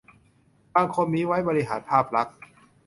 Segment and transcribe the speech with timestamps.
[0.75, 2.35] บางคนมีไว้บริหารภาพลักษณ์